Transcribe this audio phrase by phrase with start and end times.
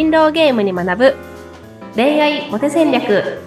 [0.00, 1.16] 人狼ゲームに学ぶ
[1.94, 3.38] 恋愛モテ戦略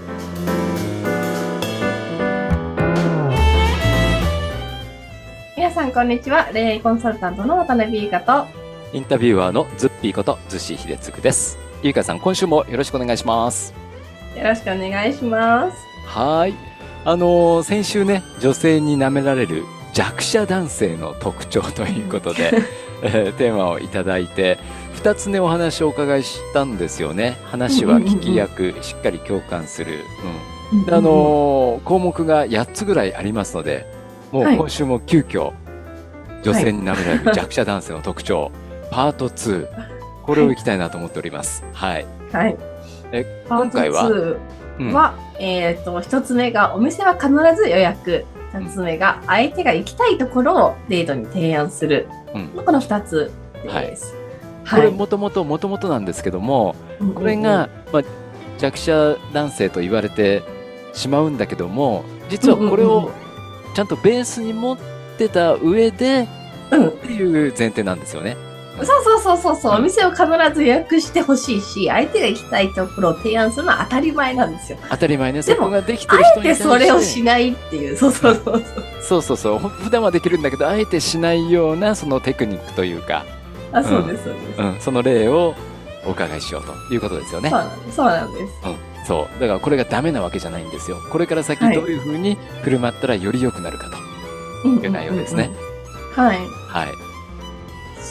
[5.57, 8.45] 皆さんこんにちは恋愛コンサルタントの渡辺優香と
[8.93, 11.57] インタビュアーのズッピーことズシヒデツクです。
[11.81, 13.73] ゆいかさん、今週もよろしくお願いします。
[14.37, 16.55] よろしくお願いしますはーい。
[17.03, 22.51] あのー先週ね、女性に舐められる弱者男性の特徴ということで、
[23.01, 24.59] えーテーマをいただいて、
[25.03, 27.37] 二つね、お話をお伺いしたんですよね。
[27.43, 29.99] 話は聞き役、しっかり共感する。
[30.71, 30.85] うん。
[30.85, 33.85] であのー項目が8つぐらいありますので、
[34.31, 34.57] もうはい。
[34.57, 35.51] 今週も急遽、
[36.41, 38.53] 女性に舐められる弱者男性の特徴、
[38.91, 39.67] パート2、
[40.23, 41.65] これをいきたいなと思っております。
[41.73, 42.05] はい。
[42.31, 42.57] はい。
[43.11, 44.37] えパート今回は、2
[44.79, 44.93] うん。
[44.93, 47.27] は、えっ、と一つ目がお店は必
[47.61, 48.23] ず予約。
[48.53, 52.63] 二つ目が相手が行きたいところをデートに提案する、うん。
[52.63, 53.33] この二つ
[53.65, 54.22] です、
[54.69, 56.75] これもともともともとなんですけども、
[57.15, 58.03] これが、まあ、
[58.57, 60.43] 弱者男性と言われて
[60.93, 63.11] しまうんだけども実はこれを
[63.75, 64.77] ちゃんとベースに持っ
[65.17, 66.27] てた上で
[66.71, 68.35] うん、っていう前提なんですよね。
[68.77, 69.77] そうそうそうそうそう、うん。
[69.77, 74.79] お店を必ず予約してほしいし、相手が行きたいところを提案するのは当たり前なんですよ。
[74.89, 75.41] 当たり前ね。
[75.43, 76.63] でもそこができてるあえ人に対して。
[76.63, 78.63] てそれをしないっていう、そうそうそうそう。
[79.01, 79.59] そうそうそう。
[79.59, 83.25] ほ普段はできるんだけどあえてしないようなそのテクニックというか、
[83.73, 84.61] あ、そうです、そうです。
[84.61, 85.55] うん、その例を
[86.05, 87.59] お伺いしようということですよねそう。
[87.59, 87.95] なんです。
[87.95, 88.29] そうなん
[89.05, 90.97] そうだからこれがダメなわけじゃないんですよ。
[91.11, 93.97] これから先はいどういうふうに振る舞ったらより良くなるかと。
[94.69, 95.49] うんいう内容ですね。
[96.13, 96.37] はい。
[96.37, 96.87] はい。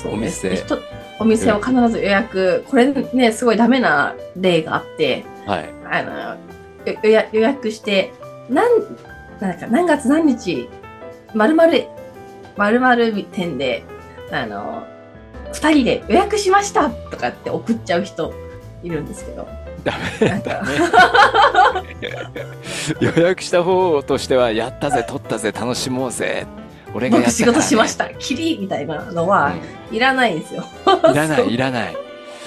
[0.06, 0.64] お店
[1.18, 2.64] お店を必ず予約。
[2.68, 5.70] これね、すごいダメな例があって、はい。
[5.90, 6.12] あの、
[6.92, 8.12] よ予約予約して、
[8.50, 8.82] なん、
[9.40, 10.68] なんか何月何日、
[11.34, 11.86] まるまる、
[12.56, 13.84] まるまる店で、
[14.30, 14.84] あの、
[15.52, 18.32] 二人で予約しましたとかって送っちゃう人
[18.82, 19.46] いるんですけど。
[19.84, 20.62] ダメなんか、
[23.00, 26.46] 予約した方としては、やったぜ、取ったぜ、楽しもうぜ。
[26.94, 28.08] 俺がやった僕仕事しました。
[28.10, 29.52] キリみたいなのは、
[29.90, 30.64] いらないんですよ。
[31.04, 31.96] うんいらない、いらない。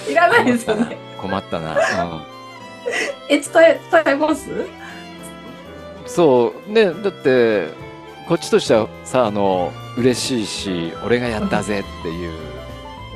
[0.08, 0.96] いらないですよね。
[1.20, 1.76] 困ったな。
[3.28, 4.50] え、伝え、伝えます？
[4.50, 4.66] うん、
[6.06, 6.72] そう。
[6.72, 7.68] ね、だって、
[8.28, 12.32] こっちとしてはさ、あの、嬉しいし、俺がやったぜっていう、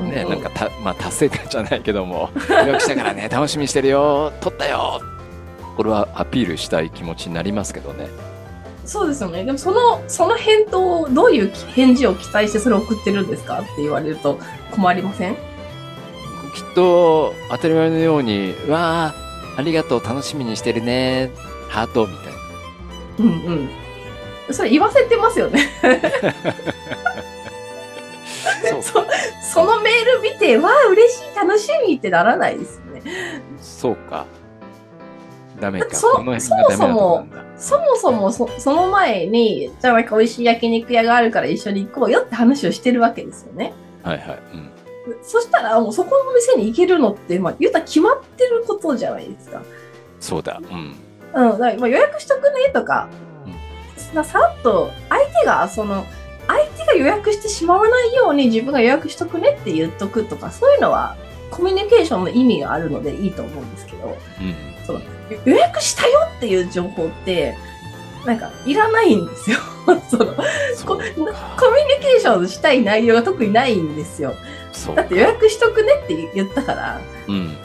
[0.02, 5.00] ね、うんなんかた、まあ、達成感じゃないけども、 予約したからね、楽しみにしてるよ、取ったよ。
[5.76, 8.08] これはアピールしたい気持ちになりますけどね。
[8.84, 9.44] そうですよね。
[9.44, 14.38] でもその、その返答を、どういう返事を期待してそれを送ってるんですかって言われると
[14.72, 15.34] 困りません？
[15.34, 15.40] きっ
[16.74, 19.14] と当たり前のように「わあ
[19.56, 21.30] ありがとう楽しみにしてるね
[21.68, 22.38] ハート」みたいな
[23.20, 23.26] うん
[24.48, 24.54] うん。
[24.54, 25.68] それ言わせてますよね。
[28.82, 29.06] そう。
[29.42, 33.02] そそのメール見て、わあ、嬉しい、楽しみってならないですよね。
[33.60, 34.26] そうか。
[35.60, 35.94] ダメか。
[35.94, 37.44] そこの辺がダメなとこなんだ。
[37.56, 43.74] そもそもそその前に、じゃあなんか美味しい焼肉屋があるから一緒に行こうよって話をしてるわけですよね。
[44.02, 44.70] はいはい、うん、
[45.22, 49.62] そしたら、もうそこの店に行けるのって、まあ、言ったら決まってることじゃないですか。
[50.18, 50.94] そうだうん。
[51.32, 53.08] うん、だからまあ予約しとくねとか、
[53.96, 56.04] ささっと相手がその
[56.52, 61.16] 相手が予約してしまわないように自分が予約しとくねって言っとくとかそういうのは
[61.50, 64.54] コミュニケーションの意味があるのでいいと思うんですけどうん。
[64.86, 65.00] その
[65.44, 67.56] 予約したよっていう情報って
[68.26, 69.58] なんかいらないんですよ。
[70.10, 70.34] そのそうか。
[70.84, 71.24] コミュニ
[72.02, 74.34] ケーションしたい内容が特にないんですよ。
[74.94, 77.56] だって予約しとくねって言ったからうん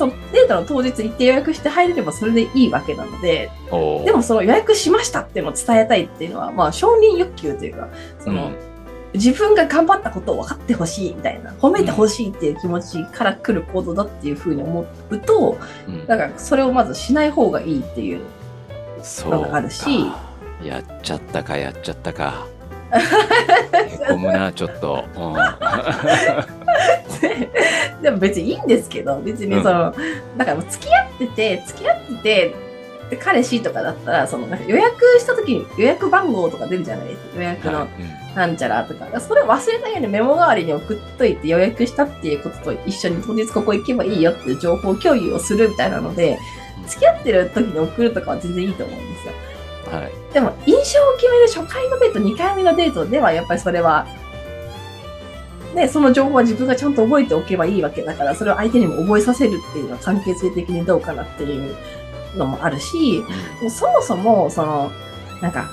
[0.00, 3.50] そのデートの当日行って予約して入れればそれでいいわけなので
[4.06, 7.88] でもその予約しましたっていうのを伝えたいっていうのは、まあ承認欲求というか、
[8.18, 8.56] その、うん。
[9.12, 16.06] 自分が頑張ったことを分かってほしいみたいな、褒めてほしいっていう気持ちから来る行動だっていうふうに思うと、うん。
[16.06, 18.22] だからそれをまずしない方がいいっていう。
[19.26, 20.30] のがあるしか。
[20.64, 22.46] やっちゃったかやっちゃったか
[22.92, 25.34] へこむなちょっと、うん。
[28.02, 29.94] でも別にいいんですけど、別にその、
[30.36, 32.54] だから付き合ってて、付き合ってて、
[33.10, 37.36] で彼氏とかだったら、その予約した時に予約番号とか出るじゃないですか。
[37.36, 37.88] 予約のはい
[38.34, 46.38] なんちゃらとか、それ忘れないようにメモ代わりに送っといて予約したっていうことと一緒に当日ここ行けばいいよっていう情報共有をするみたいなので、
[46.86, 49.32] 付き合ってる時に送るとかは全然いいと思うんですよ。
[49.92, 54.06] うんはいでも、印象を決める初回のデート、2回目のデートではやっぱりそれは、
[55.74, 61.76] ね、その情報は自分がちゃんと覚えておけばいいわけだから、それを相手にも覚えさせるっていうのは関係性的にどうかなっていう
[62.36, 63.24] のもあるし、
[63.60, 64.90] もうそもそも、その、
[65.42, 65.68] なんか、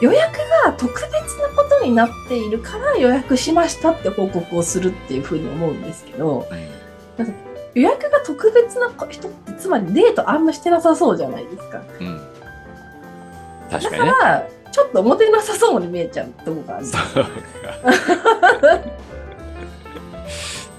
[0.00, 6.46] 予約が特別なことになっているから予約しましたって報告をするっていうふうに思うんですけど、
[7.74, 11.82] 予約が特別な人って、つまりデートあんましてなさそうじゃないですか。
[12.00, 12.29] うん。
[13.70, 14.10] 確だかにね。
[14.12, 16.86] から、ちょっとモテなさそうに見えちゃうとこがある。
[16.86, 17.30] そうか。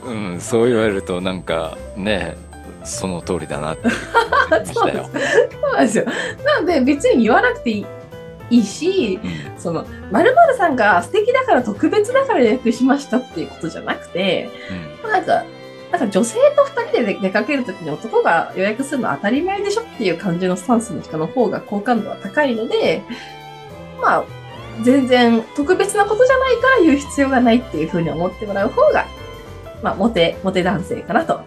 [0.04, 2.36] うん、そう言われるとなんかね、
[2.84, 4.74] その通りだなって 思い。
[4.74, 4.92] そう
[5.74, 6.06] なんですよ。
[6.44, 7.86] なので別に言わなくていい
[8.52, 14.50] いいし、うんその、〇〇さんが素敵だから特別だから予約しましたっていうことじゃなくて、
[15.04, 15.44] なんか、
[15.92, 23.04] なんか女性と二人で出かけるときに男が予約するのは当たり前でしょっていう感じのスタンスの人の方が好感度は高いので、
[24.02, 24.26] まあ、
[24.84, 29.06] 全然特別なことじゃないから言う必要がないっていうふうに思ってもらう方が、
[29.84, 31.42] まあ、モテ、モテ男性かなと。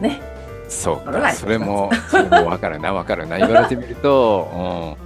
[0.00, 0.20] ね。
[0.68, 3.38] そうか、それも、それもわかるな、わかるな。
[3.38, 5.05] 言われてみると、う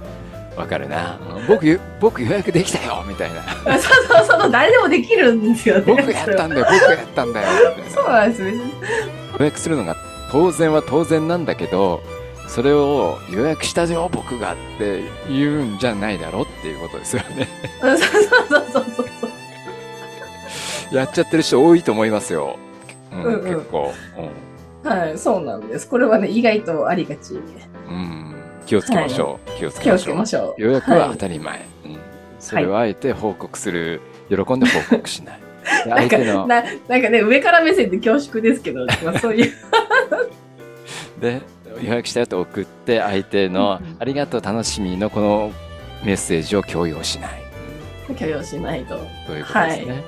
[0.55, 1.19] わかるな。
[1.35, 3.41] うん僕ゆ、僕予約できたよみたいな。
[3.79, 5.83] そうそうそう、誰でもできるんですよね。
[5.87, 7.47] 僕やったんだよ、僕やったんだよ。
[7.89, 8.47] そうなんですよ。
[8.51, 8.71] 別に
[9.39, 9.95] 予約するのが
[10.31, 12.01] 当然は当然なんだけど、
[12.47, 17.47] それを予約したよ、僕がって言うんじゃないだろっていうことですよね。
[17.81, 19.03] うんそうそうそうそうそ
[20.91, 20.95] う。
[20.95, 22.57] やっちゃってる人多いと思いますよ。
[23.11, 23.93] うん、うんうん結構、
[24.83, 25.87] はい、そうなんです。
[25.87, 27.35] これはね、意外とありがち。
[27.89, 28.20] うん。
[28.75, 28.77] うん。
[28.77, 29.51] 気をつけましょう。
[29.57, 30.43] 気をつけ気をつましょう。
[30.43, 30.61] しょう。
[30.61, 31.59] 予約ははい当たり前。
[31.85, 31.97] うん。
[32.39, 35.39] それをあえて報告する、喜んで報告しない。
[35.83, 39.51] で なんか相手の、ななんかね、上から目線で恐縮ですけど、 まあ、そういう。
[41.19, 41.41] で、
[41.81, 45.51] 予約したよと送って、相手のありがとう、楽しみのこの
[46.03, 47.41] メッセージを共有しない。
[48.15, 48.97] 許容しないと。
[49.27, 50.03] ということですね。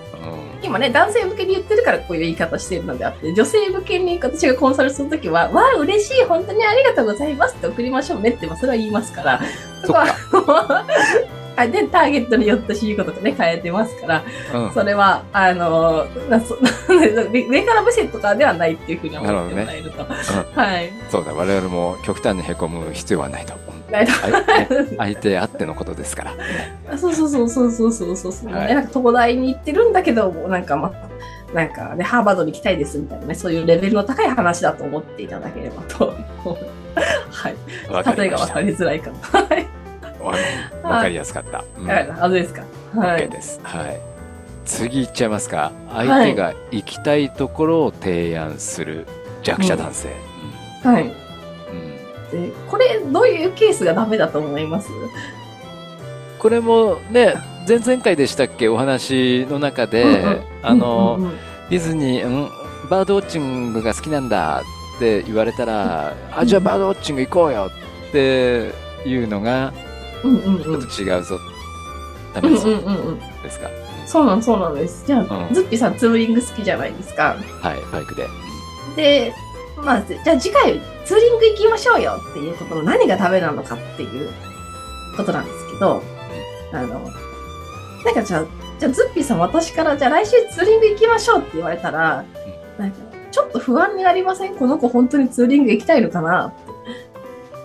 [0.62, 9.42] 今ね、男性向けに言ってるからこういう言い方してるのであって、女性向けに私がコンサルするときは、わあ、嬉しい、本当にありがとうございますって送りましょうねって、まあ、それは言いますから、
[9.82, 9.88] うん。
[9.88, 10.86] そこは
[11.72, 14.24] で、ターゲットによってシーコとかね、変えてますから、
[14.54, 14.74] うん。
[14.74, 16.08] それは、あの、
[17.32, 20.06] 上から目線とかではないっていうふうに思ってもらえると。
[20.60, 20.92] はい。
[21.10, 23.54] そうだ、我々も極端に凹む必要はないと。
[24.06, 26.34] と相手相手あってのことですから。
[26.92, 36.14] あそうそうそうそうそうそうそうそう、はいねなんか東大に行ってるんだけど、なんかまあ、なんかね、ハーバードに行きたいですみたいなね、そういうレベルの高い話だと思っていただければと。
[37.32, 37.56] はい。
[38.18, 38.62] 例えが分か。
[38.62, 39.18] りづらいかも。
[39.22, 39.68] はい。
[40.84, 41.64] わわかりやすかった。
[41.78, 42.64] うんあ、あそうですか。
[42.96, 43.30] は OK い。
[43.30, 43.60] です。
[43.64, 44.00] はい。
[44.66, 45.72] 次行っちゃいますか。
[45.92, 49.06] 相手が行きたいところを提案する
[49.42, 50.10] 弱者男性。
[50.84, 51.04] はい。
[51.04, 51.23] うんうんで
[52.70, 54.90] これ、どういうケースがダメだと思います？
[56.40, 57.36] これもね、
[57.68, 61.38] 前々回でしたっけ、お話の中で、うんうんあの、うんうんうん
[61.70, 62.50] ディズニー、うん、
[62.90, 64.62] バードウォッチングが好きなんだ
[64.98, 67.72] って言われたら、あ、じゃあバードウォッチング行こうよ
[68.10, 68.74] って
[69.06, 69.74] いうのが、
[70.24, 71.40] うんうんうんちょっと違うぞ。
[72.36, 73.20] ダうんうメですんうんうん。
[73.20, 73.70] ですか？
[74.06, 75.06] そうなんそうなんです。
[75.08, 77.38] じゃあ、うんズッピーさんツーリング好きじゃないですか。
[77.62, 78.28] はい、バイクで。
[78.98, 79.34] で、
[79.84, 84.30] まあ、じゃあ次回ツーリング行きましょうよっていうことの何がダメなのかっていう
[85.18, 86.02] ことなんですけど、
[86.72, 86.88] あの、
[88.06, 88.46] なんかじゃあ、
[88.80, 92.24] じゃあズッピーさん私からじゃあ来週ツーリング行きましょうって言われたら、
[92.78, 92.98] なんか
[93.32, 94.56] ちょっと不安になりません？
[94.56, 96.54] この子本当にツーリング行きたいのかな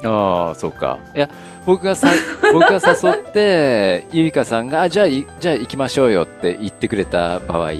[0.04, 0.98] ああ、そうか。
[1.14, 1.28] いや、
[1.66, 2.08] 僕がさ、
[2.52, 7.74] 僕が誘って、ゆいかさんが、あ、じゃあい、じゃあ行きましょうよって言ってくれた場合っ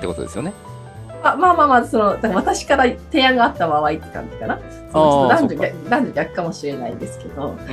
[0.00, 0.52] てことですよね。
[1.22, 4.58] あまあまあまあ、その、私から提案があった場合って感じかな。
[4.92, 7.72] 男女逆男女逆かもしれないですけど、うんう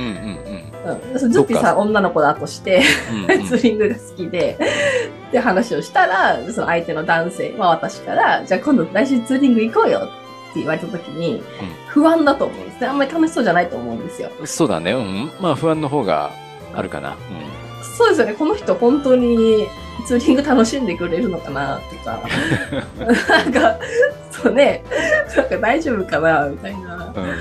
[0.86, 1.22] うん。
[1.22, 4.58] うん、ズッピーさん女の子だとして、うんうんツーリングが好きで、
[5.28, 11.42] って話をしたら、その相手の男性、まあ私から、じゃあ今度来週ツーリング行こうよって言われた時に、
[11.88, 12.86] 不安だと思うんですね。
[12.86, 14.30] あんまり楽しそうじゃないと思うんですよ。
[14.44, 14.92] そうだね。
[14.92, 15.30] うん。
[15.40, 16.30] まあ不安の方が
[16.74, 17.16] あるかな。
[17.82, 18.34] そうですよね。
[18.34, 19.68] この人本当に
[20.06, 22.20] ツーリング楽しんでくれるのかなとか、
[23.28, 23.78] なんか、
[24.30, 24.82] そうね、
[25.36, 27.22] なんか大丈夫かなみたいな、うん。
[27.24, 27.34] うん。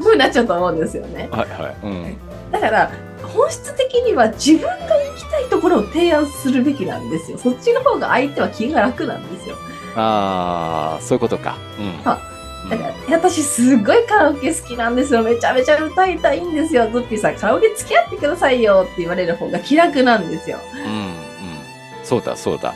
[0.00, 1.28] ふうになっちゃうと思うんですよね。
[1.30, 1.76] はいはい。
[1.82, 2.16] うん。
[2.50, 2.90] だから、
[3.22, 4.78] 本質的には自分が行
[5.16, 7.38] きたいところを提案するべきなんですよ。
[7.38, 9.56] そっちの方が相手は気が楽なんですよ。
[9.96, 11.56] ああ、そういうことか。
[11.78, 12.10] うん。
[12.10, 12.18] あ
[12.70, 15.22] だから、私すっごいカラオケ好きなんですよ。
[15.22, 16.88] めちゃめちゃ歌いたいんですよ。
[16.90, 20.58] ズッピーさん、カラオケ付き合ってくださいよって言われる方が気楽なんですよ。
[20.74, 20.80] うん。
[20.80, 21.16] うん。
[22.02, 22.74] そうだそうだ。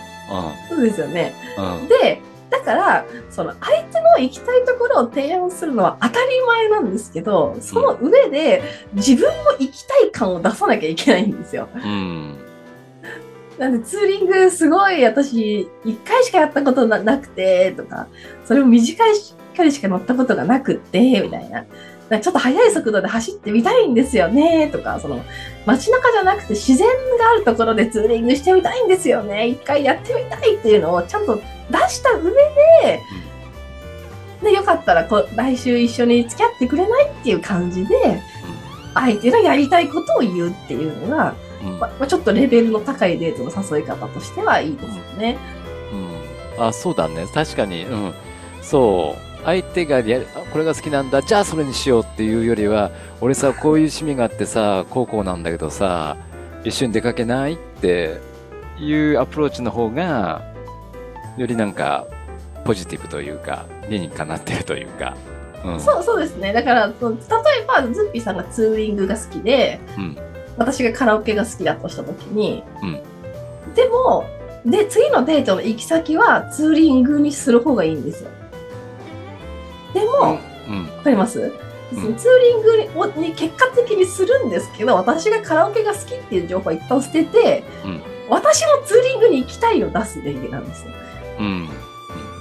[0.68, 1.35] そうですよね。
[1.59, 1.80] うん。
[1.80, 1.88] うん。
[1.88, 2.20] で、
[2.50, 11.68] だから、その相手の行きたいところを提案するのは当たり前なんですけど、その上で自分も行きたい感を出さなきゃいけないんですよ。
[11.75, 12.38] うん。
[13.59, 18.09] なんでツーリングすごい私一回しかやったことななくてとか、
[18.44, 19.14] それも短い
[19.60, 21.64] 距離しか乗ったことがなくって、みたいな。
[22.18, 25.22] ちょっと速い速度で走ってみたいんですよねとか、その
[25.64, 29.46] 街中じゃなくて自然があるところでツーリングしてみたいんですよね。
[29.46, 31.42] 一回やってみたいっていうのをちゃんと出
[31.88, 33.00] した上で、
[34.42, 38.20] で、よかったらこ来週一緒に付き合ってくれないっていう感じで、
[38.94, 41.78] 相手のやりたいことを言うっていうのが、うん。
[41.78, 45.38] まあ、ちょっとレベルの高いデートの誘い方としてはいいですよね。
[46.56, 46.66] うん。
[46.66, 47.26] あ、そうだね。
[47.32, 47.84] 確かに。
[47.84, 48.14] うん。
[48.62, 49.29] そう。
[49.44, 51.23] 相手がやあこれが好きなんだ。
[51.23, 56.16] じゃあそれにしようっていうよりは、俺さ、こういう趣味があってさ、高校なんだけどさ、
[56.64, 58.18] 一緒に出かけないって
[58.78, 60.42] いうアプローチの方が、
[61.37, 62.06] よりなんか、
[62.64, 65.16] ポジティブというか、理にかなってるというか。
[65.64, 65.80] うん。
[65.80, 66.52] そう、そうですね。
[66.52, 66.94] だから、例え
[67.66, 70.16] ば、ズッピーさんがツーリングが好きで、うん。
[70.59, 73.00] 私がカラオケが好きだとしたときに、うん
[73.75, 74.25] でも、
[74.64, 78.30] で、次のデートの行き先はツーリングにする方がいいんですよ。
[79.94, 80.87] でも、わ、うん。
[81.02, 81.52] かります、
[81.90, 90.92] ツーリングにをに結果的にするんですけど、私がカラオケが好きっていう情報は一旦捨てて、うん私もツーリングに行きたいを出すべきなんですよ。
[91.40, 91.68] うん。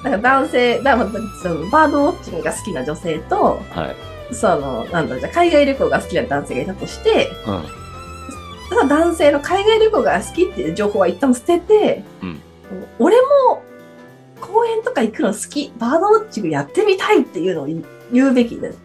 [0.03, 1.09] だから男性、だから
[1.41, 3.87] そのバードウォッチングが好きな女性と、は
[4.31, 4.35] い。
[4.35, 7.63] その、なんだじゃあ海外旅行が好きな男性がいたとして、うん。
[8.69, 12.41] ただ男性の海外旅行が好きっていう情報は一旦捨てて、うん
[12.99, 13.63] 俺も
[14.39, 18.79] 公園とか行くの好き、バードウォッチングやってみたいっていうのを言言うべきです。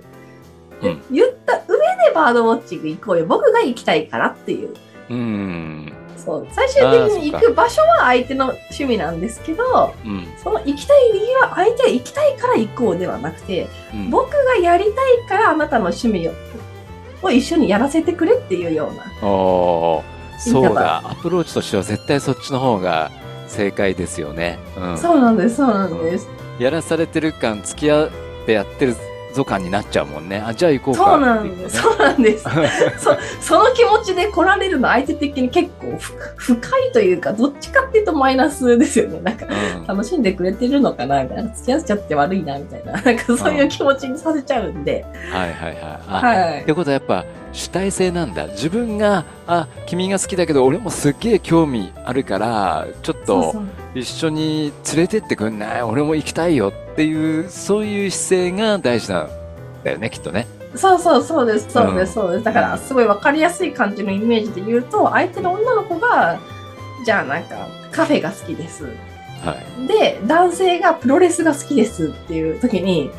[0.82, 3.26] でうん言った上でバードウォッチング行こうよ。
[3.26, 4.74] 僕が行きたいからっていう。
[5.10, 5.92] うん。
[6.16, 6.46] そう。
[6.50, 10.26] 最終的に行く場所は相手の趣味なんですけど、うん。
[10.42, 14.10] その行きたい理由は相手が行きたいから行こうではなくて、うん。
[14.10, 14.94] 僕がやりたい
[15.28, 16.32] からあなたの趣味を
[17.22, 19.28] を一緒にやらせてくれっていうような。
[19.28, 20.02] お
[20.38, 20.98] そうだ。
[21.04, 23.10] アプローチとしては絶対そっちの方が
[23.54, 24.58] 正解ですよね。
[24.76, 24.98] うん。
[24.98, 26.28] そうなんです、そうなんです。
[26.58, 28.10] やらされてる感、付き合っ
[28.46, 28.94] てやってる
[29.34, 30.42] ぞ感になっちゃうもんね。
[30.44, 31.04] あ、じゃあ行こうか。
[31.04, 31.82] そうなんです。
[31.82, 32.44] そうなんです。
[32.98, 39.20] そその気持ちで来られるの相手的に結構ふ深いというか、どっちかっていうとマイナスですよね。
[39.22, 41.50] なんか、うん楽しんでくれてるのかなみたいな。
[41.50, 42.92] 付き合っちゃって悪いなみたいな。
[42.92, 45.04] なんかそういう気持ちにさせちゃうんで。
[45.30, 45.76] はいはいはい。
[46.08, 48.48] あはいってことはやっぱ主体性なんだ。
[48.48, 53.54] 自分が、あ、君が好きだけど俺もすっげえ興味あるから、ちょっと
[53.94, 55.82] 一緒に連れてってくんない？
[55.82, 59.28] 俺も行きたいよっていう、そういう姿勢が大事なん
[59.84, 60.46] だよね、きっとね。
[60.74, 62.44] そうそうそうです、そうでうんす、そうです。
[62.44, 66.40] だから、すごいわかりやすい感じのイメージで言うと、相手の女の子が、
[67.06, 68.84] じゃあなんか、カフェが好きです。
[69.44, 69.86] はい。
[69.86, 73.12] で、男性がプロレスが好きですっていう時に、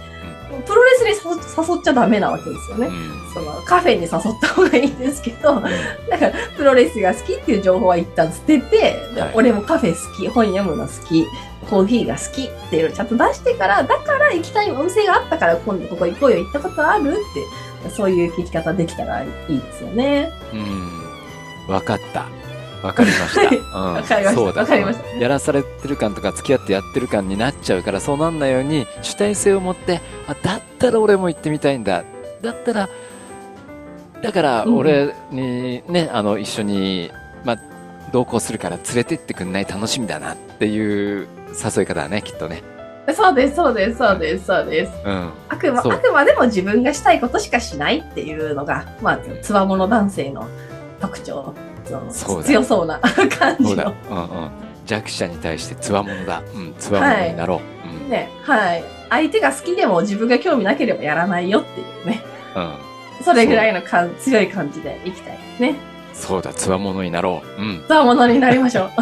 [0.66, 2.88] プロレスに誘誘っちゃダメなわけですよね。
[2.88, 5.56] うんそのカフェに誘った方がいいんですけど、
[6.10, 11.26] だからプロレスが好きっていう情報は一旦捨てて、ではい俺もカフェ好き、本読むの好き、
[11.70, 17.14] コーヒーが好きっていうのをちゃんと出してから、だから行きたいお店があったから今度ここ行こうよ、行ったことあるっ
[17.84, 20.32] て、そういう聞き方できたらいいですよね。
[20.54, 21.74] うん。
[21.74, 22.28] わかった。
[22.86, 23.80] わかりました。
[23.80, 23.94] うん。
[23.96, 32.04] わかりましたかりましたやらされてる感とか付き合ってやってる感になっちゃうから、そうなんないように主体性を持って、あ、だったら俺も行ってみたいんだ。
[32.42, 32.90] だったら、
[34.22, 37.10] だからうん俺にね、あの、一緒に、
[37.44, 37.58] まあ、
[38.12, 42.62] 同行するから連れてってくんない楽しみだなっていう誘い方だね、きっとね。
[43.14, 44.92] そうです、そうです、そうです、そうです。
[45.06, 45.32] うん。
[45.50, 50.48] あくまあくまでも自分がしたいことしかしないっていうのが、まあ、つわもの男性の
[51.02, 51.54] 特徴。
[52.10, 53.94] そうだ強そうな感じの。。
[54.10, 54.50] うんうん。
[54.86, 56.42] 弱者に対して強者だ。
[56.54, 58.04] うん、強者になろう。
[58.04, 58.10] うん。
[58.10, 58.84] ね、はい。
[59.10, 62.22] 相手が好きでも自分が興味なければやらないよっていうね。
[62.56, 62.74] うん。
[63.24, 65.76] それぐらいのかん強い感じでいきたいですね。
[66.14, 67.62] そうだ、強者になろう。
[67.62, 67.84] うん。
[67.88, 68.90] つわものになりましょう。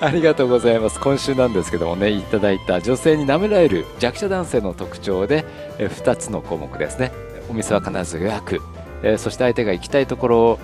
[0.00, 1.00] ありがとうございます。
[1.00, 5.44] 今週なんですけどもね、いただいた女性に舐められる弱者男性の特徴で、
[5.78, 7.12] え2つの項目ですね。
[7.50, 8.60] お店は必ず予約、
[9.02, 10.58] えーそして相手が行きたいところを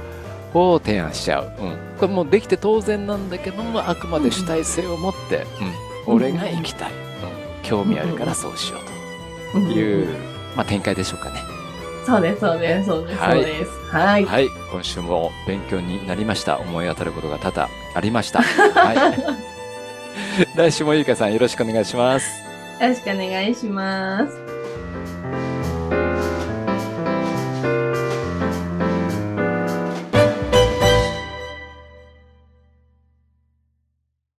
[0.78, 1.52] 提案しちゃう。
[1.58, 1.76] うん。
[1.98, 5.46] これもうできて当然なんだけども、あくまで主体性を持って、
[6.06, 6.14] うん。
[6.14, 6.92] 俺が行きたい。
[6.92, 6.98] うん。
[7.62, 10.08] 興味あるからそうしようという、
[10.56, 11.40] まあ展開でしょうかね。
[12.06, 13.70] そうです、そうです、そうです、はいそうです。
[13.90, 14.24] はい。
[14.24, 14.48] はい。
[14.70, 16.58] 今週も勉強になりました。
[16.58, 18.42] 思い当たることが多々ありました。
[18.74, 18.96] はい。
[20.56, 22.26] 来週もゆいかさんよろしくお願いします。
[22.80, 24.53] よろしくお願いします。